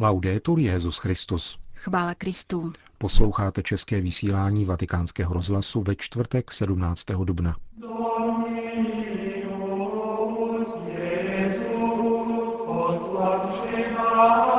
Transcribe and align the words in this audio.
Laudetur 0.00 0.58
Jezus 0.58 0.98
Christus. 0.98 1.58
Chvála 1.74 2.14
Kristu. 2.14 2.72
Posloucháte 2.98 3.62
české 3.62 4.00
vysílání 4.00 4.64
Vatikánského 4.64 5.34
rozhlasu 5.34 5.82
ve 5.82 5.96
čtvrtek 5.96 6.52
17. 6.52 7.04
dubna. 7.24 7.56
O 14.50 14.53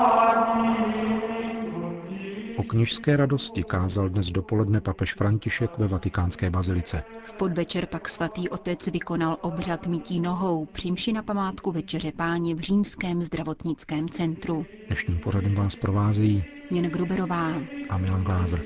kněžské 2.75 3.17
radosti 3.17 3.63
kázal 3.63 4.09
dnes 4.09 4.31
dopoledne 4.31 4.81
papež 4.81 5.13
František 5.13 5.77
ve 5.77 5.87
vatikánské 5.87 6.49
bazilice. 6.49 7.03
V 7.23 7.33
podvečer 7.33 7.85
pak 7.85 8.09
svatý 8.09 8.49
otec 8.49 8.87
vykonal 8.87 9.37
obřad 9.41 9.87
mytí 9.87 10.19
nohou 10.19 10.65
při 10.65 11.13
na 11.13 11.23
památku 11.23 11.71
Večeře 11.71 12.11
páně 12.11 12.55
v 12.55 12.59
římském 12.59 13.21
zdravotnickém 13.21 14.09
centru. 14.09 14.65
Dnešním 14.87 15.19
pořadem 15.19 15.55
vás 15.55 15.75
provázejí 15.75 16.43
Jen 16.71 16.85
Gruberová 16.85 17.53
a 17.89 17.97
Milan 17.97 18.23
Glázer. 18.23 18.61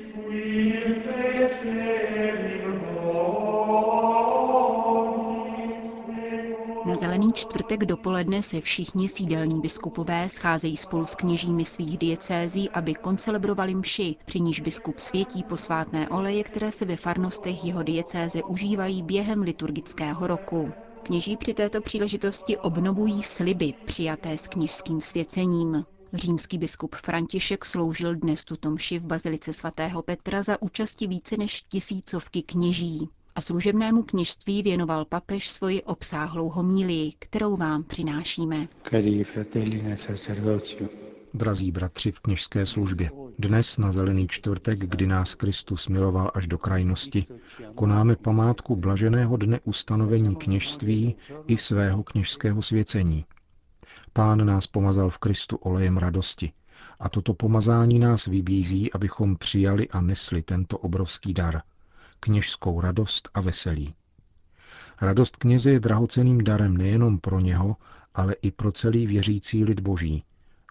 Zelený 7.00 7.32
čtvrtek 7.32 7.84
dopoledne 7.84 8.42
se 8.42 8.60
všichni 8.60 9.08
sídelní 9.08 9.60
biskupové 9.60 10.28
scházejí 10.28 10.76
spolu 10.76 11.06
s 11.06 11.14
kněžími 11.14 11.64
svých 11.64 11.98
diecézí, 11.98 12.70
aby 12.70 12.94
koncelebrovali 12.94 13.74
mši, 13.74 14.16
při 14.24 14.40
níž 14.40 14.60
biskup 14.60 14.98
světí 14.98 15.42
posvátné 15.42 16.08
oleje, 16.08 16.44
které 16.44 16.72
se 16.72 16.84
ve 16.84 16.96
farnostech 16.96 17.64
jeho 17.64 17.82
diecéze 17.82 18.42
užívají 18.42 19.02
během 19.02 19.42
liturgického 19.42 20.26
roku. 20.26 20.72
Kněží 21.02 21.36
při 21.36 21.54
této 21.54 21.80
příležitosti 21.80 22.56
obnovují 22.56 23.22
sliby 23.22 23.74
přijaté 23.84 24.38
s 24.38 24.48
kněžským 24.48 25.00
svěcením. 25.00 25.84
Římský 26.12 26.58
biskup 26.58 26.94
František 26.94 27.64
sloužil 27.64 28.14
dnes 28.14 28.44
tuto 28.44 28.70
mši 28.70 28.98
v 28.98 29.06
bazilice 29.06 29.52
svatého 29.52 30.02
Petra 30.02 30.42
za 30.42 30.62
účasti 30.62 31.06
více 31.06 31.36
než 31.36 31.62
tisícovky 31.62 32.42
kněží 32.42 33.08
a 33.40 33.42
služebnému 33.42 34.02
kněžství 34.02 34.62
věnoval 34.62 35.04
papež 35.04 35.48
svoji 35.48 35.82
obsáhlou 35.82 36.48
homílii, 36.48 37.12
kterou 37.18 37.56
vám 37.56 37.84
přinášíme. 37.84 38.68
Drazí 41.34 41.72
bratři 41.72 42.12
v 42.12 42.20
kněžské 42.20 42.66
službě, 42.66 43.10
dnes 43.38 43.78
na 43.78 43.92
zelený 43.92 44.28
čtvrtek, 44.28 44.78
kdy 44.78 45.06
nás 45.06 45.34
Kristus 45.34 45.88
miloval 45.88 46.30
až 46.34 46.46
do 46.46 46.58
krajnosti, 46.58 47.26
konáme 47.74 48.16
památku 48.16 48.76
blaženého 48.76 49.36
dne 49.36 49.60
ustanovení 49.64 50.36
kněžství 50.36 51.16
i 51.46 51.56
svého 51.56 52.02
kněžského 52.02 52.62
svěcení. 52.62 53.24
Pán 54.12 54.46
nás 54.46 54.66
pomazal 54.66 55.10
v 55.10 55.18
Kristu 55.18 55.56
olejem 55.56 55.96
radosti 55.96 56.52
a 56.98 57.08
toto 57.08 57.34
pomazání 57.34 57.98
nás 57.98 58.26
vybízí, 58.26 58.92
abychom 58.92 59.36
přijali 59.36 59.88
a 59.88 60.00
nesli 60.00 60.42
tento 60.42 60.78
obrovský 60.78 61.34
dar– 61.34 61.62
kněžskou 62.20 62.80
radost 62.80 63.30
a 63.34 63.40
veselí. 63.40 63.94
Radost 65.00 65.36
kněze 65.36 65.70
je 65.70 65.80
drahoceným 65.80 66.44
darem 66.44 66.76
nejenom 66.76 67.18
pro 67.18 67.40
něho, 67.40 67.76
ale 68.14 68.32
i 68.32 68.50
pro 68.50 68.72
celý 68.72 69.06
věřící 69.06 69.64
lid 69.64 69.80
boží. 69.80 70.24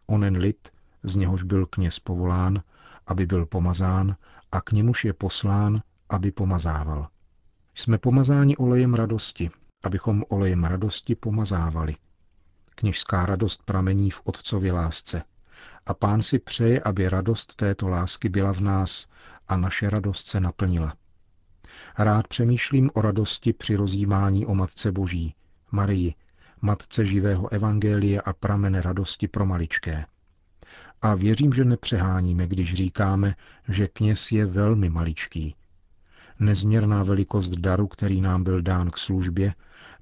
Onen 0.05 0.37
lid, 0.37 0.69
z 1.03 1.15
něhož 1.15 1.43
byl 1.43 1.65
kněz 1.65 1.99
povolán, 1.99 2.63
aby 3.07 3.25
byl 3.25 3.45
pomazán 3.45 4.15
a 4.51 4.61
k 4.61 4.71
němuž 4.71 5.05
je 5.05 5.13
poslán, 5.13 5.81
aby 6.09 6.31
pomazával. 6.31 7.07
Jsme 7.73 7.97
pomazáni 7.97 8.57
olejem 8.57 8.93
radosti, 8.93 9.49
abychom 9.83 10.23
olejem 10.29 10.63
radosti 10.63 11.15
pomazávali. 11.15 11.95
Kněžská 12.75 13.25
radost 13.25 13.63
pramení 13.65 14.11
v 14.11 14.21
Otcově 14.23 14.73
lásce. 14.73 15.23
A 15.85 15.93
pán 15.93 16.21
si 16.21 16.39
přeje, 16.39 16.81
aby 16.81 17.09
radost 17.09 17.55
této 17.55 17.87
lásky 17.87 18.29
byla 18.29 18.53
v 18.53 18.59
nás 18.59 19.07
a 19.47 19.57
naše 19.57 19.89
radost 19.89 20.27
se 20.27 20.39
naplnila. 20.39 20.93
Rád 21.97 22.27
přemýšlím 22.27 22.89
o 22.93 23.01
radosti 23.01 23.53
při 23.53 23.75
rozjímání 23.75 24.45
o 24.45 24.55
Matce 24.55 24.91
Boží, 24.91 25.35
Marii, 25.71 26.13
Matce 26.61 27.05
živého 27.05 27.53
evangelia 27.53 28.21
a 28.21 28.33
pramene 28.33 28.81
radosti 28.81 29.27
pro 29.27 29.45
maličké. 29.45 30.05
A 31.01 31.15
věřím, 31.15 31.53
že 31.53 31.65
nepřeháníme, 31.65 32.47
když 32.47 32.73
říkáme, 32.73 33.35
že 33.67 33.87
kněz 33.87 34.31
je 34.31 34.45
velmi 34.45 34.89
maličký. 34.89 35.55
Nezměrná 36.39 37.03
velikost 37.03 37.49
daru, 37.49 37.87
který 37.87 38.21
nám 38.21 38.43
byl 38.43 38.61
dán 38.61 38.89
k 38.89 38.97
službě, 38.97 39.53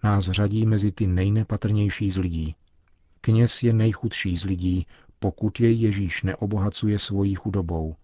nás 0.03 0.25
řadí 0.25 0.65
mezi 0.65 0.91
ty 0.91 1.07
nejnepatrnější 1.07 2.11
z 2.11 2.17
lidí. 2.17 2.55
Kněz 3.21 3.63
je 3.63 3.73
nejchudší 3.73 4.37
z 4.37 4.43
lidí, 4.43 4.87
pokud 5.19 5.59
jej 5.59 5.79
Ježíš 5.79 6.23
neobohacuje 6.23 6.99
svojí 6.99 7.35
chudobou. 7.35 7.95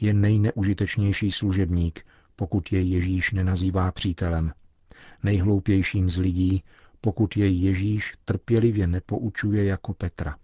Je 0.00 0.14
nejneužitečnější 0.14 1.32
služebník, 1.32 2.06
pokud 2.38 2.72
jej 2.72 2.88
Ježíš 2.88 3.32
nenazývá 3.32 3.92
přítelem. 3.92 4.52
Nejhloupějším 5.22 6.10
z 6.10 6.18
lidí, 6.18 6.64
pokud 7.00 7.36
jej 7.36 7.60
Ježíš 7.60 8.14
trpělivě 8.24 8.86
nepoučuje 8.86 9.64
jako 9.64 9.94
Petra. 9.94 10.36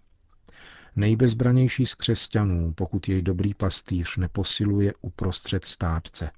Nejbezbranější 0.95 1.85
z 1.85 1.95
křesťanů, 1.95 2.73
pokud 2.73 3.09
jej 3.09 3.21
dobrý 3.21 3.53
pastýř 3.53 4.17
neposiluje 4.17 4.93
uprostřed 5.01 5.65
státce. 5.65 6.31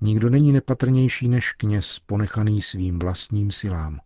Nikdo 0.00 0.30
není 0.30 0.52
nepatrnější 0.52 1.28
než 1.28 1.52
kněz 1.52 1.98
ponechaný 2.06 2.62
svým 2.62 2.98
vlastním 2.98 3.50
silám. 3.50 4.00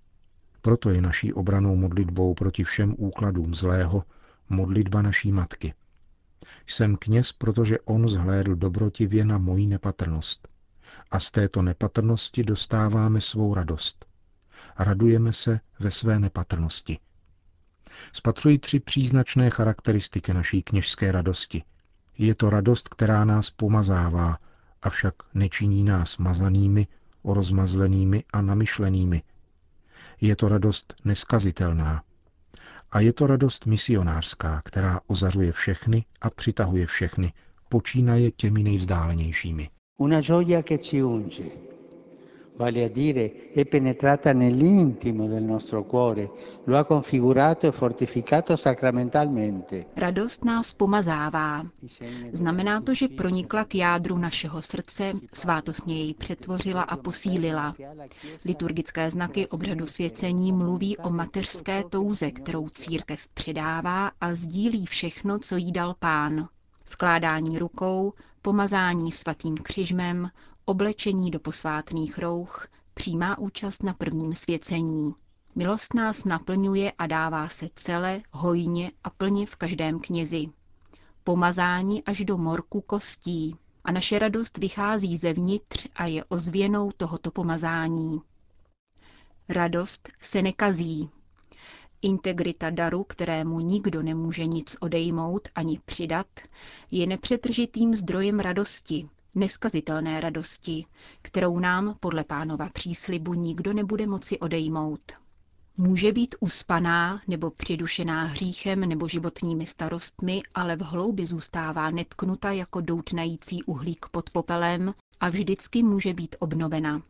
Proto 0.62 0.90
je 0.90 1.02
naší 1.02 1.32
obranou 1.32 1.76
modlitbou 1.76 2.34
proti 2.34 2.64
všem 2.64 2.94
úkladům 2.98 3.54
zlého 3.54 4.04
modlitba 4.48 5.02
naší 5.02 5.32
matky. 5.32 5.74
Jsem 6.66 6.96
kněz, 6.96 7.32
protože 7.32 7.80
on 7.80 8.08
zhlédl 8.08 8.54
dobrotivě 8.54 9.24
na 9.24 9.38
moji 9.38 9.66
nepatrnost. 9.66 10.48
A 11.10 11.20
z 11.20 11.30
této 11.30 11.62
nepatrnosti 11.62 12.42
dostáváme 12.42 13.20
svou 13.20 13.54
radost. 13.54 14.06
Radujeme 14.78 15.32
se 15.32 15.60
ve 15.80 15.90
své 15.90 16.18
nepatrnosti. 16.18 16.98
Spatřuji 18.12 18.58
tři 18.58 18.80
příznačné 18.80 19.50
charakteristiky 19.50 20.34
naší 20.34 20.62
kněžské 20.62 21.12
radosti. 21.12 21.62
Je 22.18 22.34
to 22.34 22.50
radost, 22.50 22.88
která 22.88 23.24
nás 23.24 23.50
pomazává, 23.50 24.38
avšak 24.82 25.14
nečiní 25.34 25.84
nás 25.84 26.18
mazanými, 26.18 26.86
rozmazlenými 27.24 28.24
a 28.32 28.42
namyšlenými. 28.42 29.22
Je 30.20 30.36
to 30.36 30.48
radost 30.48 30.94
neskazitelná, 31.04 32.02
a 32.92 33.00
je 33.00 33.12
to 33.12 33.26
radost 33.26 33.66
misionářská, 33.66 34.62
která 34.64 35.00
ozařuje 35.06 35.52
všechny 35.52 36.04
a 36.20 36.30
přitahuje 36.30 36.86
všechny, 36.86 37.32
počínaje 37.68 38.30
těmi 38.30 38.62
nejvzdálenějšími. 38.62 39.68
Una 39.98 40.20
gioia 40.20 40.62
che 40.62 40.78
ci 40.78 41.02
unge, 41.02 41.44
vale 42.56 42.84
a 42.84 42.88
dire 42.88 43.50
è 43.52 43.64
penetrata 43.64 44.32
nell'intimo 44.32 45.26
del 45.26 45.42
nostro 45.42 45.84
cuore, 45.84 46.30
lo 46.64 46.78
ha 46.78 46.84
configurato 46.84 47.66
e 47.66 47.72
fortificato 47.72 48.56
sacramentalmente. 48.56 49.86
Radost 49.94 50.44
nás 50.44 50.74
pomazává. 50.74 51.64
Znamená 52.32 52.80
to, 52.80 52.94
že 52.94 53.08
pronikla 53.08 53.64
k 53.64 53.74
jádru 53.74 54.18
našeho 54.18 54.62
srdce, 54.62 55.12
svátosně 55.32 55.94
jej 55.94 56.14
přetvořila 56.14 56.82
a 56.82 56.96
posílila. 56.96 57.74
Liturgické 58.44 59.10
znaky 59.10 59.46
obřadu 59.46 59.86
svěcení 59.86 60.52
mluví 60.52 60.96
o 60.98 61.10
mateřské 61.10 61.84
touze, 61.90 62.30
kterou 62.30 62.68
církev 62.68 63.28
předává 63.34 64.10
a 64.20 64.34
sdílí 64.34 64.86
všechno, 64.86 65.38
co 65.38 65.56
jí 65.56 65.72
dal 65.72 65.94
pán. 65.98 66.48
Vkládání 66.92 67.58
rukou, 67.58 68.12
pomazání 68.42 69.12
svatým 69.12 69.56
křižmem, 69.56 70.28
oblečení 70.64 71.30
do 71.30 71.40
posvátných 71.40 72.18
rouch, 72.18 72.68
přímá 72.94 73.38
účast 73.38 73.82
na 73.82 73.94
prvním 73.94 74.34
svěcení. 74.34 75.14
Milost 75.54 75.94
nás 75.94 76.24
naplňuje 76.24 76.92
a 76.98 77.06
dává 77.06 77.48
se 77.48 77.68
celé, 77.74 78.22
hojně 78.32 78.92
a 79.04 79.10
plně 79.10 79.46
v 79.46 79.56
každém 79.56 80.00
knězi. 80.00 80.46
Pomazání 81.24 82.04
až 82.04 82.24
do 82.24 82.38
morku 82.38 82.80
kostí. 82.80 83.56
A 83.84 83.92
naše 83.92 84.18
radost 84.18 84.58
vychází 84.58 85.16
zevnitř 85.16 85.88
a 85.94 86.06
je 86.06 86.24
ozvěnou 86.24 86.90
tohoto 86.96 87.30
pomazání. 87.30 88.20
Radost 89.48 90.08
se 90.20 90.42
nekazí. 90.42 91.10
Integrita 92.02 92.70
daru, 92.70 93.04
kterému 93.04 93.60
nikdo 93.60 94.02
nemůže 94.02 94.46
nic 94.46 94.76
odejmout 94.80 95.48
ani 95.54 95.80
přidat, 95.84 96.26
je 96.90 97.06
nepřetržitým 97.06 97.94
zdrojem 97.94 98.40
radosti, 98.40 99.08
neskazitelné 99.34 100.20
radosti, 100.20 100.86
kterou 101.22 101.58
nám 101.58 101.96
podle 102.00 102.24
pánova 102.24 102.68
příslibu 102.68 103.34
nikdo 103.34 103.72
nebude 103.72 104.06
moci 104.06 104.38
odejmout. 104.38 105.12
Může 105.76 106.12
být 106.12 106.34
uspaná 106.40 107.22
nebo 107.28 107.50
přidušená 107.50 108.24
hříchem 108.24 108.80
nebo 108.80 109.08
životními 109.08 109.66
starostmi, 109.66 110.42
ale 110.54 110.76
v 110.76 110.80
hloubi 110.80 111.26
zůstává 111.26 111.90
netknuta 111.90 112.52
jako 112.52 112.80
doutnající 112.80 113.62
uhlík 113.62 114.06
pod 114.10 114.30
popelem 114.30 114.94
a 115.20 115.28
vždycky 115.28 115.82
může 115.82 116.14
být 116.14 116.36
obnovena. 116.38 117.02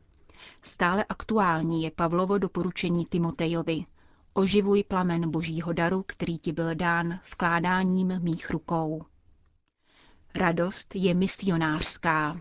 Stále 0.62 1.04
aktuální 1.04 1.82
je 1.82 1.90
Pavlovo 1.90 2.38
doporučení 2.38 3.06
Timotejovi. 3.06 3.84
oživuj 4.32 4.84
plamen 4.84 5.30
božího 5.30 5.72
daru, 5.72 6.04
který 6.06 6.38
ti 6.38 6.52
byl 6.52 6.74
dán 6.74 7.20
vkládáním 7.32 8.20
mých 8.22 8.50
rukou. 8.50 9.02
Radost 10.34 10.94
je 10.94 11.14
misionářská. 11.14 12.40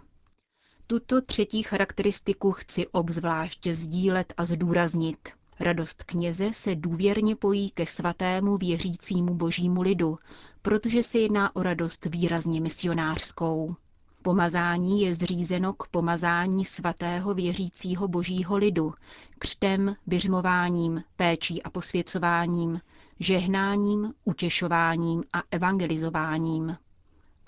Tuto 0.88 1.22
třetí 1.22 1.64
charakteristiku 1.64 2.52
chci 2.52 2.88
obzvláště 2.88 3.76
sdílet 3.76 4.34
a 4.38 4.46
zdůraznit. 4.46 5.30
Radost 5.60 6.04
kněze 6.04 6.54
se 6.54 6.76
důvěrně 6.76 7.36
pojí 7.36 7.70
ke 7.70 7.86
svatému 7.86 8.58
věřícímu 8.58 9.34
božímu 9.34 9.82
lidu, 9.82 10.18
protože 10.62 11.04
se 11.04 11.20
jedná 11.20 11.56
o 11.56 11.64
radost 11.64 12.06
výrazně 12.06 12.62
misionářskou. 12.62 13.76
Pomazání 14.22 15.02
je 15.02 15.16
zřízeno 15.16 15.74
k 15.74 15.88
pomazání 15.88 16.66
svatého 16.66 17.34
věřícího 17.34 18.08
božího 18.08 18.58
lidu, 18.58 18.94
křtem, 19.40 19.96
běžmováním, 20.08 21.04
péčí 21.16 21.64
a 21.64 21.70
posvěcováním, 21.70 22.82
žehnáním, 23.20 24.14
utěšováním 24.26 25.24
a 25.34 25.44
evangelizováním. 25.52 26.78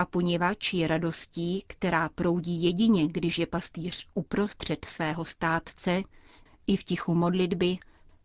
A 0.01 0.05
poněvadž 0.05 0.73
je 0.73 0.87
radostí, 0.87 1.63
která 1.67 2.09
proudí 2.09 2.63
jedině, 2.63 3.07
když 3.07 3.39
je 3.39 3.47
pastýř 3.47 4.07
uprostřed 4.13 4.85
svého 4.85 5.25
státce, 5.25 6.03
i 6.67 6.77
v 6.77 6.83
tichu 6.83 7.15
modlitby, 7.15 7.77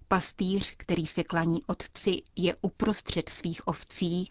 pastýř, 0.09 0.75
který 0.77 1.07
se 1.07 1.25
klaní 1.25 1.65
otci, 1.65 2.23
je 2.37 2.57
uprostřed 2.61 3.29
svých 3.29 3.69
ovcí, 3.69 4.31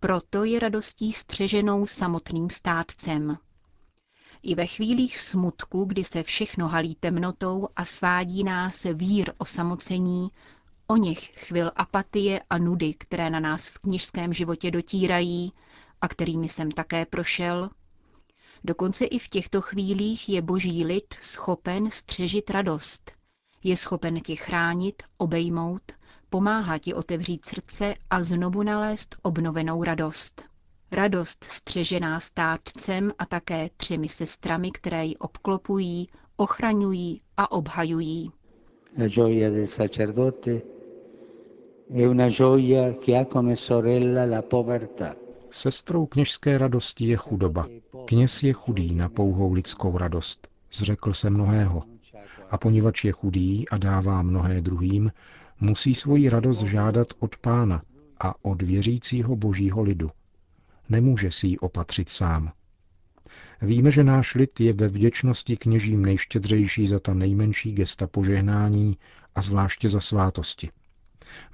proto 0.00 0.44
je 0.44 0.60
radostí 0.60 1.12
střeženou 1.12 1.86
samotným 1.86 2.50
státcem. 2.50 3.38
I 4.42 4.54
ve 4.54 4.66
chvílích 4.66 5.18
smutku, 5.18 5.84
kdy 5.84 6.04
se 6.04 6.22
všechno 6.22 6.68
halí 6.68 6.94
temnotou 6.94 7.68
a 7.76 7.84
svádí 7.84 8.44
nás 8.44 8.86
vír 8.94 9.32
osamocení, 9.38 10.28
o 10.86 10.96
něch 10.96 11.18
chvil 11.34 11.70
apatie 11.76 12.40
a 12.50 12.58
nudy, 12.58 12.94
které 12.94 13.30
na 13.30 13.40
nás 13.40 13.68
v 13.68 13.78
knižském 13.78 14.32
životě 14.32 14.70
dotírají 14.70 15.52
a 16.06 16.08
kterými 16.08 16.48
jsem 16.48 16.70
také 16.70 17.06
prošel, 17.06 17.70
dokonce 18.64 19.04
i 19.04 19.18
v 19.18 19.28
těchto 19.28 19.60
chvílích 19.60 20.28
je 20.28 20.42
boží 20.42 20.84
lid 20.84 21.14
schopen 21.20 21.90
střežit 21.90 22.50
radost. 22.50 23.12
Je 23.64 23.76
schopen 23.76 24.20
tě 24.20 24.36
chránit, 24.36 25.02
obejmout, 25.18 25.82
pomáhá 26.30 26.78
ti 26.78 26.94
otevřít 26.94 27.44
srdce 27.44 27.94
a 28.10 28.22
znovu 28.22 28.62
nalézt 28.62 29.16
obnovenou 29.22 29.82
radost. 29.84 30.44
Radost 30.92 31.44
střežená 31.44 32.20
státcem 32.20 33.12
a 33.18 33.26
také 33.26 33.70
třemi 33.76 34.08
sestrami, 34.08 34.70
které 34.70 35.04
ji 35.04 35.16
obklopují, 35.16 36.08
ochraňují 36.36 37.20
a 37.36 37.52
obhajují. 37.52 38.32
La 38.98 39.08
gioia 39.08 39.50
del 39.50 39.66
sacerdote 39.66 40.62
è 41.94 42.06
una 42.06 42.28
gioia 42.28 42.92
che 42.92 43.16
ha 43.18 43.24
come 43.24 43.56
sorella 43.56 44.24
la 44.24 44.42
povertà. 44.42 45.25
Sestrou 45.56 46.06
kněžské 46.06 46.58
radosti 46.58 47.06
je 47.06 47.16
chudoba. 47.16 47.68
Kněz 48.06 48.42
je 48.42 48.52
chudý 48.52 48.94
na 48.94 49.08
pouhou 49.08 49.52
lidskou 49.52 49.98
radost. 49.98 50.48
Zřekl 50.72 51.12
se 51.12 51.30
mnohého. 51.30 51.82
A 52.50 52.58
poněvadž 52.58 53.04
je 53.04 53.12
chudý 53.12 53.68
a 53.68 53.78
dává 53.78 54.22
mnohé 54.22 54.60
druhým, 54.60 55.12
musí 55.60 55.94
svoji 55.94 56.28
radost 56.28 56.62
žádat 56.62 57.08
od 57.18 57.36
pána 57.36 57.82
a 58.20 58.44
od 58.44 58.62
věřícího 58.62 59.36
božího 59.36 59.82
lidu. 59.82 60.10
Nemůže 60.88 61.30
si 61.30 61.46
ji 61.46 61.58
opatřit 61.58 62.08
sám. 62.08 62.52
Víme, 63.62 63.90
že 63.90 64.04
náš 64.04 64.34
lid 64.34 64.60
je 64.60 64.72
ve 64.72 64.88
vděčnosti 64.88 65.56
kněžím 65.56 66.04
nejštědřejší 66.04 66.86
za 66.86 66.98
ta 66.98 67.14
nejmenší 67.14 67.72
gesta 67.72 68.06
požehnání 68.06 68.98
a 69.34 69.42
zvláště 69.42 69.88
za 69.88 70.00
svátosti. 70.00 70.70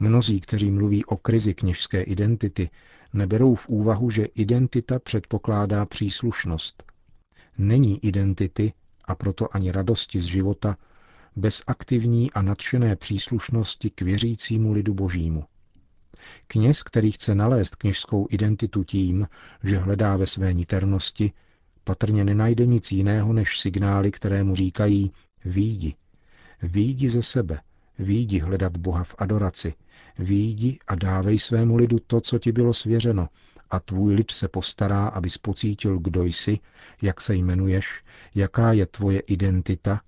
Mnozí, 0.00 0.40
kteří 0.40 0.70
mluví 0.70 1.04
o 1.04 1.16
krizi 1.16 1.54
kněžské 1.54 2.02
identity, 2.02 2.70
neberou 3.12 3.54
v 3.54 3.68
úvahu, 3.68 4.10
že 4.10 4.24
identita 4.24 4.98
předpokládá 4.98 5.86
příslušnost. 5.86 6.82
Není 7.58 8.06
identity, 8.06 8.72
a 9.04 9.14
proto 9.14 9.56
ani 9.56 9.72
radosti 9.72 10.20
z 10.20 10.24
života, 10.24 10.76
bez 11.36 11.62
aktivní 11.66 12.32
a 12.32 12.42
nadšené 12.42 12.96
příslušnosti 12.96 13.90
k 13.90 14.02
věřícímu 14.02 14.72
lidu 14.72 14.94
božímu. 14.94 15.44
Kněz, 16.46 16.82
který 16.82 17.10
chce 17.12 17.34
nalézt 17.34 17.76
kněžskou 17.76 18.26
identitu 18.30 18.84
tím, 18.84 19.28
že 19.62 19.78
hledá 19.78 20.16
ve 20.16 20.26
své 20.26 20.52
niternosti, 20.52 21.32
patrně 21.84 22.24
nenajde 22.24 22.66
nic 22.66 22.92
jiného 22.92 23.32
než 23.32 23.60
signály, 23.60 24.10
které 24.10 24.44
mu 24.44 24.54
říkají 24.54 25.12
výjdi, 25.44 25.94
výjdi 26.62 27.08
ze 27.08 27.22
sebe, 27.22 27.60
výjdi 27.98 28.38
hledat 28.38 28.76
Boha 28.76 29.04
v 29.04 29.14
adoraci, 29.18 29.74
výjdi 30.18 30.78
a 30.86 30.94
dávej 30.94 31.38
svému 31.38 31.76
lidu 31.76 31.98
to, 32.06 32.20
co 32.20 32.38
ti 32.38 32.52
bylo 32.52 32.74
svěřeno, 32.74 33.28
a 33.70 33.80
tvůj 33.80 34.14
lid 34.14 34.30
se 34.30 34.48
postará, 34.48 35.06
aby 35.06 35.28
pocítil, 35.42 35.98
kdo 35.98 36.24
jsi, 36.24 36.58
jak 37.02 37.20
se 37.20 37.34
jmenuješ, 37.34 38.04
jaká 38.34 38.72
je 38.72 38.86
tvoje 38.86 39.20
identita 39.20 40.00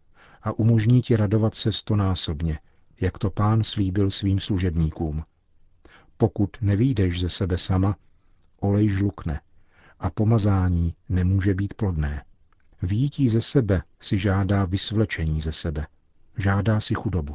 a 0.42 0.52
umožní 0.52 1.02
ti 1.02 1.16
radovat 1.16 1.54
se 1.54 1.72
stonásobně, 1.72 2.58
jak 3.00 3.18
to 3.18 3.30
pán 3.30 3.62
slíbil 3.62 4.10
svým 4.10 4.40
služebníkům. 4.40 5.24
Pokud 6.16 6.56
nevídeš 6.60 7.20
ze 7.20 7.28
sebe 7.28 7.58
sama, 7.58 7.96
olej 8.60 8.88
žlukne 8.88 9.40
a 9.98 10.10
pomazání 10.10 10.94
nemůže 11.08 11.54
být 11.54 11.74
plodné. 11.74 12.24
Výjití 12.82 13.28
ze 13.28 13.40
sebe 13.40 13.82
si 14.00 14.18
žádá 14.18 14.64
vysvlečení 14.64 15.40
ze 15.40 15.52
sebe. 15.52 15.86
Žádá 16.38 16.80
si 16.80 16.94
chudobu. 16.94 17.34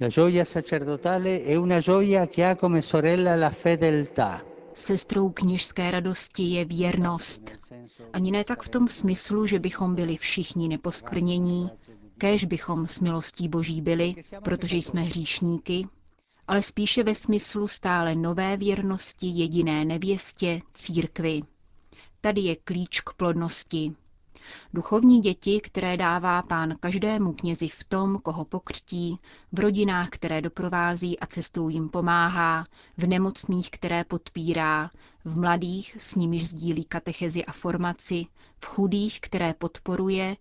La 0.00 0.08
gioia 0.08 0.44
sacerdotale 0.44 1.42
è 1.44 1.56
una 1.56 1.78
gioia 1.78 2.26
che 2.26 2.42
ha 2.44 2.56
come 2.56 2.80
sorella 2.82 3.36
la 3.36 3.50
fedeltà. 3.50 4.42
Sestrou 4.72 5.30
kněžské 5.30 5.90
radosti 5.90 6.42
je 6.42 6.64
věrnost. 6.64 7.58
Ani 8.12 8.30
ne 8.30 8.44
tak 8.44 8.62
v 8.62 8.68
tom 8.68 8.88
smyslu, 8.88 9.46
že 9.46 9.58
bychom 9.58 9.94
byli 9.94 10.16
všichni 10.16 10.68
neposkvrnění, 10.68 11.70
Kéž 12.18 12.44
bychom 12.44 12.86
s 12.88 13.00
milostí 13.00 13.48
Boží 13.48 13.80
byli, 13.80 14.14
protože 14.44 14.76
jsme 14.76 15.00
hříšníky, 15.00 15.86
ale 16.48 16.62
spíše 16.62 17.02
ve 17.02 17.14
smyslu 17.14 17.66
stále 17.68 18.14
nové 18.14 18.56
věrnosti 18.56 19.26
jediné 19.26 19.84
nevěstě, 19.84 20.60
církvy. 20.74 21.40
Tady 22.20 22.40
je 22.40 22.56
klíč 22.56 23.00
k 23.00 23.12
plodnosti. 23.12 23.94
Duchovní 24.74 25.20
děti, 25.20 25.60
které 25.60 25.96
dává 25.96 26.42
pán 26.42 26.74
každému 26.80 27.32
knězi 27.32 27.68
v 27.68 27.84
tom, 27.84 28.18
koho 28.18 28.44
pokřtí, 28.44 29.18
v 29.52 29.58
rodinách, 29.60 30.08
které 30.08 30.40
doprovází 30.42 31.18
a 31.18 31.26
cestou 31.26 31.68
jim 31.68 31.88
pomáhá, 31.88 32.64
v 32.96 33.06
nemocných, 33.06 33.70
které 33.70 34.04
podpírá, 34.04 34.90
v 35.24 35.40
mladých, 35.40 35.96
s 35.98 36.14
nimiž 36.14 36.48
sdílí 36.48 36.84
katechezi 36.84 37.44
a 37.44 37.52
formaci, 37.52 38.26
v 38.58 38.66
chudých, 38.66 39.20
které 39.20 39.54
podporuje, 39.54 40.36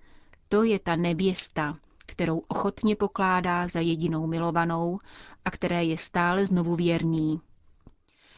to 0.49 0.63
je 0.63 0.79
ta 0.79 0.95
nevěsta, 0.95 1.77
kterou 2.05 2.43
ochotně 2.47 2.95
pokládá 2.95 3.67
za 3.67 3.79
jedinou 3.79 4.27
milovanou 4.27 4.99
a 5.45 5.51
které 5.51 5.83
je 5.83 5.97
stále 5.97 6.45
znovu 6.45 6.75
věrný. 6.75 7.41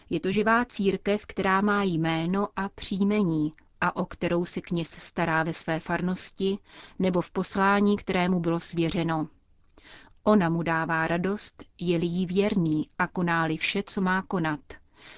Je 0.09 0.19
to 0.19 0.31
živá 0.31 0.65
církev, 0.65 1.25
která 1.25 1.62
má 1.62 1.83
jméno 1.83 2.47
a 2.55 2.69
příjmení 2.69 3.53
a 3.81 3.95
o 3.95 4.05
kterou 4.05 4.45
se 4.45 4.61
kněz 4.61 4.89
stará 4.89 5.43
ve 5.43 5.53
své 5.53 5.79
farnosti 5.79 6.57
nebo 7.00 7.21
v 7.21 7.31
poslání, 7.31 7.97
kterému 7.97 8.39
bylo 8.39 8.59
svěřeno. 8.59 9.27
Ona 10.23 10.50
mu 10.50 10.63
dává 10.63 11.07
radost, 11.07 11.63
je-li 11.79 12.05
jí 12.05 12.25
věrný 12.25 12.89
a 12.97 13.07
koná-li 13.07 13.57
vše, 13.57 13.83
co 13.83 14.01
má 14.01 14.21
konat. 14.21 14.59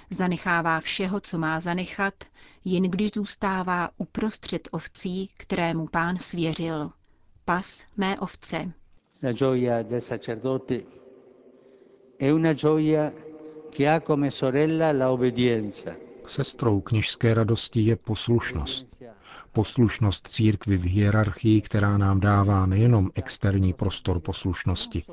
Zanechává 0.10 0.80
všeho, 0.80 1.20
co 1.20 1.38
má 1.38 1.60
zanechat, 1.60 2.14
jen 2.66 2.84
když 2.84 3.12
zůstává 3.16 3.90
uprostřed 3.98 4.68
ovcí, 4.72 5.30
kterému 5.38 5.88
pán 5.88 6.18
svěřil. 6.18 6.92
Pas 7.46 7.86
mé 7.98 8.20
ovce. 8.20 8.72
La 9.24 9.32
gioia 9.32 9.84
del 9.84 10.02
sacerdote 10.02 10.82
è 12.20 12.32
una 12.34 12.54
gioia 12.54 13.12
che 13.70 13.88
ha 13.90 14.00
come 14.02 14.32
sorella 14.32 14.92
la 14.92 15.12
obbedienza. 15.12 15.96
Sestrou 16.26 16.82
kněžské 16.82 17.34
radosti 17.34 17.82
je 17.82 17.96
poslušnost. 17.96 19.04
Poslušnost 19.52 20.28
církvy 20.28 20.78
v 20.78 20.84
hierarchii, 20.84 21.62
která 21.62 21.98
nám 21.98 22.20
dává 22.20 22.66
nejenom 22.66 23.10
externí 23.16 23.74
prostor 23.74 24.20
poslušnosti, 24.20 25.04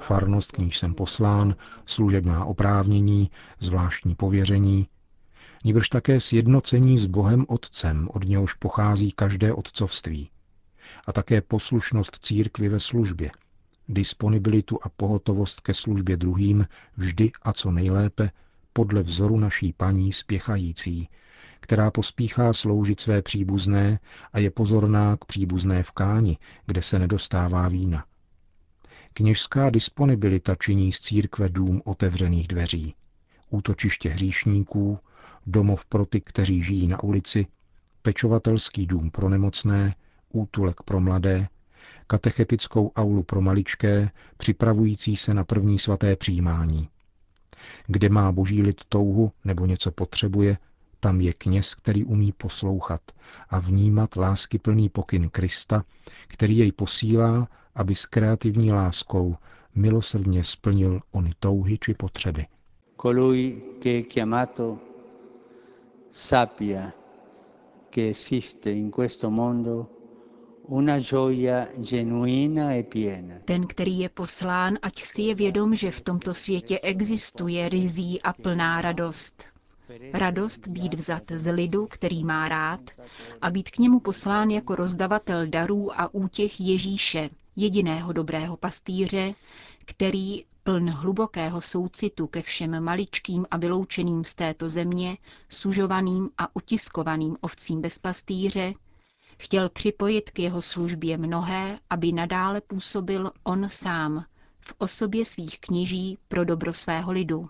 farnost, 0.00 0.52
k 0.52 0.58
níž 0.58 0.78
jsem 0.78 0.94
poslán, 0.94 1.56
služebná 1.86 2.44
oprávnění, 2.44 3.30
zvláštní 3.58 4.14
pověření, 4.14 4.88
níbrž 5.64 5.88
také 5.88 6.20
sjednocení 6.20 6.98
s 6.98 7.06
Bohem 7.06 7.44
Otcem, 7.48 8.08
od 8.12 8.24
něhož 8.24 8.54
pochází 8.54 9.12
každé 9.12 9.52
otcovství. 9.52 10.30
A 11.06 11.12
také 11.12 11.40
poslušnost 11.40 12.18
církvy 12.22 12.68
ve 12.68 12.80
službě, 12.80 13.30
disponibilitu 13.88 14.78
a 14.82 14.88
pohotovost 14.88 15.60
ke 15.60 15.74
službě 15.74 16.16
druhým 16.16 16.66
vždy 16.96 17.32
a 17.42 17.52
co 17.52 17.70
nejlépe 17.70 18.30
podle 18.76 19.02
vzoru 19.02 19.38
naší 19.38 19.72
paní 19.72 20.12
spěchající, 20.12 21.08
která 21.60 21.90
pospíchá 21.90 22.52
sloužit 22.52 23.00
své 23.00 23.22
příbuzné 23.22 23.98
a 24.32 24.38
je 24.38 24.50
pozorná 24.50 25.16
k 25.16 25.24
příbuzné 25.24 25.82
v 25.82 25.90
káni, 25.90 26.38
kde 26.66 26.82
se 26.82 26.98
nedostává 26.98 27.68
vína. 27.68 28.04
Kněžská 29.12 29.70
disponibilita 29.70 30.54
činí 30.54 30.92
z 30.92 31.00
církve 31.00 31.48
dům 31.48 31.82
otevřených 31.84 32.48
dveří. 32.48 32.94
Útočiště 33.50 34.10
hříšníků, 34.10 34.98
domov 35.46 35.86
pro 35.86 36.06
ty, 36.06 36.20
kteří 36.20 36.62
žijí 36.62 36.86
na 36.86 37.02
ulici, 37.02 37.46
pečovatelský 38.02 38.86
dům 38.86 39.10
pro 39.10 39.28
nemocné, 39.28 39.94
útulek 40.32 40.82
pro 40.82 41.00
mladé, 41.00 41.48
katechetickou 42.06 42.92
aulu 42.96 43.22
pro 43.22 43.40
maličké, 43.40 44.10
připravující 44.36 45.16
se 45.16 45.34
na 45.34 45.44
první 45.44 45.78
svaté 45.78 46.16
přijímání. 46.16 46.88
Kde 47.86 48.08
má 48.08 48.32
boží 48.32 48.62
lid 48.62 48.80
touhu 48.88 49.32
nebo 49.44 49.66
něco 49.66 49.90
potřebuje, 49.90 50.58
tam 51.00 51.20
je 51.20 51.32
kněz, 51.32 51.74
který 51.74 52.04
umí 52.04 52.32
poslouchat 52.32 53.00
a 53.48 53.58
vnímat 53.58 54.16
láskyplný 54.16 54.88
pokyn 54.88 55.28
Krista, 55.30 55.84
který 56.28 56.58
jej 56.58 56.72
posílá, 56.72 57.48
aby 57.74 57.94
s 57.94 58.06
kreativní 58.06 58.72
láskou 58.72 59.36
milosrdně 59.74 60.44
splnil 60.44 61.00
ony 61.12 61.30
touhy 61.40 61.78
či 61.78 61.94
potřeby. 61.94 62.46
Colui 63.02 63.62
che 63.82 64.02
chiamato 64.02 64.78
sappia 66.10 66.92
che 67.90 68.08
esiste 68.08 68.70
in 68.70 68.90
questo 68.90 69.30
mondo 69.30 69.95
Ten, 73.44 73.66
který 73.66 73.98
je 73.98 74.08
poslán, 74.08 74.78
ať 74.82 75.02
si 75.02 75.22
je 75.22 75.34
vědom, 75.34 75.74
že 75.74 75.90
v 75.90 76.00
tomto 76.00 76.34
světě 76.34 76.78
existuje 76.80 77.68
rizí 77.68 78.22
a 78.22 78.32
plná 78.32 78.80
radost. 78.80 79.44
Radost 80.12 80.68
být 80.68 80.94
vzat 80.94 81.22
z 81.36 81.52
lidu, 81.52 81.86
který 81.86 82.24
má 82.24 82.48
rád, 82.48 82.80
a 83.40 83.50
být 83.50 83.70
k 83.70 83.78
němu 83.78 84.00
poslán 84.00 84.50
jako 84.50 84.76
rozdavatel 84.76 85.46
darů 85.46 86.00
a 86.00 86.14
útěch 86.14 86.60
Ježíše, 86.60 87.30
jediného 87.56 88.12
dobrého 88.12 88.56
pastýře, 88.56 89.34
který, 89.84 90.44
pln 90.62 90.90
hlubokého 90.90 91.60
soucitu 91.60 92.26
ke 92.26 92.42
všem 92.42 92.80
maličkým 92.84 93.46
a 93.50 93.56
vyloučeným 93.56 94.24
z 94.24 94.34
této 94.34 94.68
země, 94.68 95.18
sužovaným 95.48 96.30
a 96.38 96.56
utiskovaným 96.56 97.36
ovcím 97.40 97.80
bez 97.80 97.98
pastýře, 97.98 98.74
chtěl 99.36 99.68
připojit 99.68 100.30
k 100.30 100.38
jeho 100.38 100.62
službě 100.62 101.18
mnohé, 101.18 101.78
aby 101.90 102.12
nadále 102.12 102.60
působil 102.60 103.30
on 103.44 103.68
sám, 103.68 104.24
v 104.60 104.74
osobě 104.78 105.24
svých 105.24 105.60
kněží 105.60 106.18
pro 106.28 106.44
dobro 106.44 106.72
svého 106.72 107.12
lidu. 107.12 107.48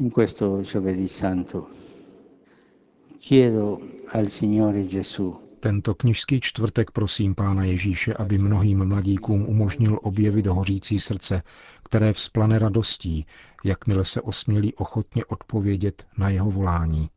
In 0.00 0.10
questo 0.10 0.62
giovedì 0.62 1.08
santo 1.08 1.66
chiedo 3.20 3.78
al 4.12 4.26
Signore 4.26 4.82
Gesù 4.82 5.48
tento 5.60 5.94
knižský 5.94 6.40
čtvrtek 6.40 6.90
prosím 6.90 7.34
Pána 7.34 7.64
Ježíše, 7.64 8.14
aby 8.14 8.38
mnohým 8.38 8.84
mladíkům 8.84 9.42
umožnil 9.48 9.98
objevit 10.02 10.46
hořící 10.46 11.00
srdce, 11.00 11.42
které 11.84 12.12
vzplane 12.12 12.58
radostí, 12.58 13.26
jakmile 13.64 14.04
se 14.04 14.20
osmělí 14.20 14.74
ochotně 14.74 15.24
odpovědět 15.24 16.06
na 16.18 16.30
jeho 16.30 16.50
volání. 16.50 17.10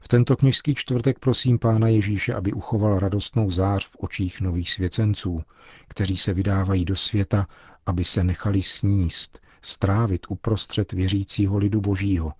V 0.00 0.08
tento 0.08 0.36
knižský 0.36 0.74
čtvrtek 0.74 1.18
prosím 1.18 1.58
Pána 1.58 1.88
Ježíše, 1.88 2.34
aby 2.34 2.52
uchoval 2.52 2.98
radostnou 2.98 3.50
zář 3.50 3.86
v 3.86 3.96
očích 3.98 4.40
nových 4.40 4.70
svěcenců, 4.70 5.42
kteří 5.88 6.16
se 6.16 6.34
vydávají 6.34 6.84
do 6.84 6.96
světa, 6.96 7.46
aby 7.86 8.04
se 8.04 8.24
nechali 8.24 8.62
sníst, 8.62 9.40
strávit 9.62 10.26
uprostřed 10.28 10.92
věřícího 10.92 11.58
lidu 11.58 11.80
božího. 11.80 12.32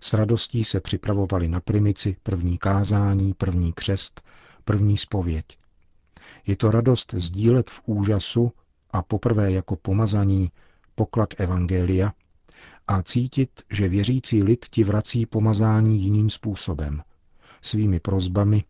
S 0.00 0.12
radostí 0.12 0.64
se 0.64 0.80
připravovali 0.80 1.48
na 1.48 1.60
primici, 1.60 2.16
první 2.22 2.58
kázání, 2.58 3.34
první 3.34 3.72
křest, 3.72 4.22
první 4.64 4.96
spověď. 4.96 5.44
Je 6.46 6.56
to 6.56 6.70
radost 6.70 7.14
sdílet 7.16 7.70
v 7.70 7.82
úžasu 7.86 8.52
a 8.90 9.02
poprvé 9.02 9.52
jako 9.52 9.76
pomazaní 9.76 10.52
poklad 10.94 11.28
Evangelia 11.40 12.12
a 12.88 13.02
cítit, 13.02 13.50
že 13.70 13.88
věřící 13.88 14.42
lid 14.42 14.66
ti 14.70 14.84
vrací 14.84 15.26
pomazání 15.26 16.00
jiným 16.02 16.30
způsobem. 16.30 17.02
Svými 17.62 18.00
prozbami, 18.00 18.64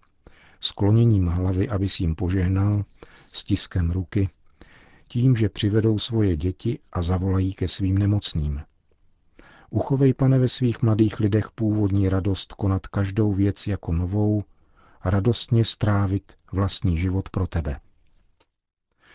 skloněním 0.61 1.27
hlavy, 1.27 1.69
aby 1.69 1.89
si 1.89 2.03
jim 2.03 2.15
požehnal, 2.15 2.85
stiskem 3.33 3.91
ruky, 3.91 4.29
tím, 5.09 5.37
že 5.37 5.49
přivedou 5.49 5.99
svoje 5.99 6.37
děti 6.37 6.79
a 6.93 7.03
zavolají 7.03 7.55
ke 7.55 7.69
svým 7.69 7.99
nemocným. 7.99 8.61
Uchovej, 9.71 10.15
pane, 10.15 10.39
ve 10.39 10.49
svých 10.49 10.83
mladých 10.83 11.21
lidech 11.21 11.51
původní 11.55 12.09
radost 12.09 12.53
konat 12.53 12.87
každou 12.87 13.33
věc 13.33 13.67
jako 13.67 13.93
novou 13.93 14.45
radostně 15.05 15.65
strávit 15.65 16.33
vlastní 16.53 16.99
život 16.99 17.29
pro 17.29 17.47
tebe. 17.47 17.81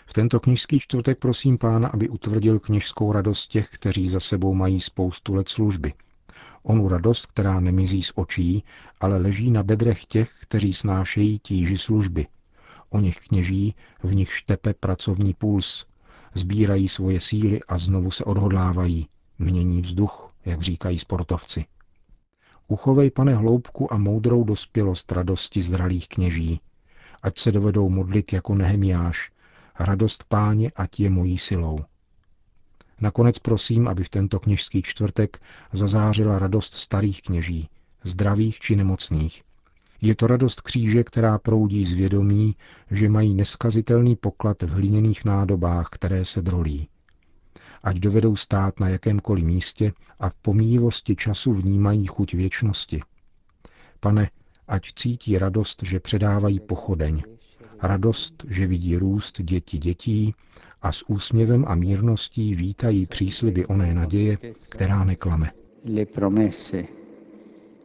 V 0.10 0.14
tento 0.14 0.40
knižský 0.40 0.80
čtvrtek 0.80 1.20
prosím 1.20 1.58
pána, 1.58 1.88
aby 1.88 2.10
utvrdil 2.10 2.60
kněžskou 2.60 3.12
radost 3.12 3.48
těch, 3.48 3.70
kteří 3.70 4.08
za 4.08 4.20
sebou 4.20 4.54
mají 4.54 4.80
spoustu 4.80 5.36
let 5.36 5.50
služby. 5.50 5.94
Onu 6.64 6.88
radost, 6.88 7.26
která 7.26 7.60
nemizí 7.60 8.04
z 8.04 8.12
očí, 8.16 8.64
ale 9.00 9.18
leží 9.18 9.52
na 9.52 9.64
bedrech 9.64 10.06
těch, 10.06 10.32
kteří 10.42 10.74
snášejí 10.74 11.40
tíži 11.40 11.78
služby. 11.78 12.28
O 12.90 13.00
nich 13.00 13.20
kněží, 13.20 13.76
v 14.04 14.16
nich 14.16 14.34
štepe 14.34 14.74
pracovní 14.74 15.34
puls, 15.34 15.86
sbírají 16.34 16.88
svoje 16.88 17.20
síly 17.20 17.60
a 17.68 17.78
znovu 17.78 18.12
se 18.12 18.24
odhodlávají, 18.24 19.08
mění 19.40 19.82
vzduch, 19.82 20.34
jak 20.46 20.62
říkají 20.62 21.00
sportovci. 21.00 21.66
Uchovej, 22.68 23.12
pane, 23.12 23.36
hloubku 23.36 23.94
a 23.94 23.98
moudrou 23.98 24.44
dospělost 24.44 25.12
radosti 25.12 25.62
zralých 25.62 26.08
kněží, 26.08 26.62
ať 27.24 27.40
se 27.40 27.52
dovedou 27.52 27.90
modlit 27.90 28.34
jako 28.34 28.56
Nehemiáš, 28.56 29.32
radost 29.80 30.24
páně, 30.24 30.72
ať 30.76 31.00
je 31.00 31.10
mojí 31.10 31.38
silou. 31.38 31.80
Nakonec 33.02 33.40
prosím, 33.40 33.88
aby 33.88 34.04
v 34.04 34.10
tento 34.10 34.40
kněžský 34.40 34.82
čtvrtek 34.82 35.42
zazářila 35.74 36.40
radost 36.40 36.74
starých 36.74 37.22
kněží, 37.22 37.70
zdravých 38.04 38.60
či 38.60 38.76
nemocných. 38.76 39.44
Je 40.02 40.16
to 40.16 40.28
radost 40.28 40.62
kříže, 40.62 41.04
která 41.04 41.40
proudí 41.40 41.86
z 41.86 41.94
vědomí, 41.94 42.56
že 42.92 43.10
mají 43.10 43.34
neskazitelný 43.34 44.16
poklad 44.16 44.64
v 44.64 44.70
hliněných 44.70 45.26
nádobách, 45.26 45.88
které 45.92 46.26
se 46.26 46.42
drolí 46.42 46.88
ať 47.84 47.98
dovedou 47.98 48.36
stát 48.36 48.80
na 48.80 48.90
jakémkoliv 48.90 49.46
místě 49.46 49.94
a 50.20 50.30
v 50.30 50.36
pomíjivosti 50.36 51.16
času 51.16 51.54
vnímají 51.54 52.06
chuť 52.06 52.34
věčnosti. 52.34 53.02
Pane, 54.00 54.30
ať 54.68 54.94
cítí 54.94 55.38
radost, 55.38 55.84
že 55.84 56.00
předávají 56.00 56.60
pochodeň, 56.60 57.24
radost, 57.82 58.46
že 58.50 58.68
vidí 58.68 58.98
růst 58.98 59.42
děti 59.42 59.78
dětí 59.78 60.36
a 60.82 60.92
s 60.92 61.10
úsměvem 61.10 61.66
a 61.68 61.76
mírností 61.76 62.56
vítají 62.56 63.06
přísliby 63.06 63.66
oné 63.66 63.94
naděje, 63.94 64.38
která 64.70 65.04
neklame. 65.04 65.52
Le 65.96 66.06
promesse 66.06 66.84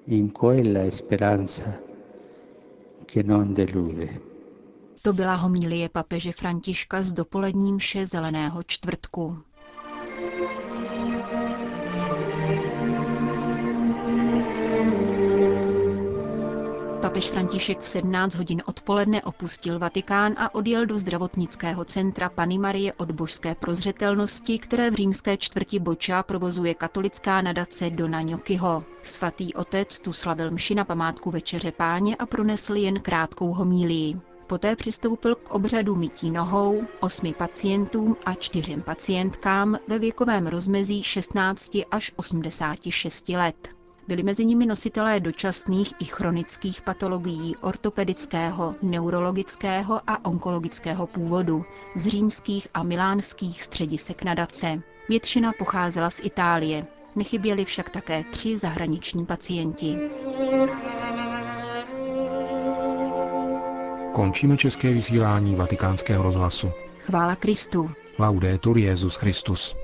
in 0.06 0.30
quella 0.30 0.90
speranza 0.90 1.72
che 3.12 3.22
non 3.22 3.54
delude. 3.54 4.08
To 5.02 5.12
byla 5.12 5.34
homilie 5.34 5.88
papeže 5.88 6.32
Františka 6.32 7.02
z 7.02 7.12
dopoledním 7.12 7.78
vše 7.78 8.06
zeleného 8.06 8.62
čtvrtku. 8.66 9.36
Papež 17.02 17.30
František 17.30 17.80
v 17.80 17.86
17 17.86 18.34
hodin 18.34 18.62
odpoledne 18.66 19.22
opustil 19.22 19.78
Vatikán 19.78 20.34
a 20.36 20.54
odjel 20.54 20.86
do 20.86 20.98
zdravotnického 20.98 21.84
centra 21.84 22.28
Pany 22.28 22.58
Marie 22.58 22.92
od 22.92 23.10
božské 23.10 23.54
prozřetelnosti, 23.54 24.58
které 24.58 24.90
v 24.90 24.94
římské 24.94 25.36
čtvrti 25.36 25.78
Boča 25.78 26.22
provozuje 26.22 26.74
katolická 26.74 27.42
nadace 27.42 27.90
Dona 27.90 28.22
Ňokyho. 28.22 28.84
Svatý 29.02 29.54
otec 29.54 30.00
tu 30.00 30.12
slavil 30.12 30.50
mši 30.50 30.74
na 30.74 30.84
památku 30.84 31.30
Večeře 31.30 31.72
páně 31.72 32.16
a 32.16 32.26
pronesl 32.26 32.76
jen 32.76 33.00
krátkou 33.00 33.52
homílii. 33.52 34.20
Poté 34.46 34.76
přistoupil 34.76 35.34
k 35.34 35.50
obřadu 35.50 35.96
mytí 35.96 36.30
nohou 36.30 36.82
osmi 37.00 37.34
pacientům 37.34 38.16
a 38.26 38.34
čtyřem 38.34 38.82
pacientkám 38.82 39.78
ve 39.88 39.98
věkovém 39.98 40.46
rozmezí 40.46 41.02
16 41.02 41.76
až 41.90 42.12
86 42.16 43.28
let. 43.28 43.81
Byli 44.08 44.22
mezi 44.22 44.44
nimi 44.44 44.66
nositelé 44.66 45.20
dočasných 45.20 45.92
i 45.98 46.04
chronických 46.04 46.82
patologií 46.82 47.56
ortopedického, 47.56 48.74
neurologického 48.82 50.00
a 50.06 50.24
onkologického 50.24 51.06
původu 51.06 51.64
z 51.96 52.06
římských 52.06 52.68
a 52.74 52.82
milánských 52.82 53.62
středisek 53.62 54.22
nadace. 54.24 54.82
Většina 55.08 55.52
pocházela 55.58 56.10
z 56.10 56.20
Itálie, 56.22 56.86
nechyběli 57.16 57.64
však 57.64 57.90
také 57.90 58.24
tři 58.30 58.58
zahraniční 58.58 59.26
pacienti. 59.26 59.98
Končíme 64.12 64.56
české 64.56 64.92
vysílání 64.92 65.54
vatikánského 65.54 66.22
rozhlasu. 66.22 66.70
Chvála 66.98 67.36
Kristu. 67.36 67.90
Laudetur 68.18 68.78
Jezus 68.78 69.16
Christus. 69.16 69.81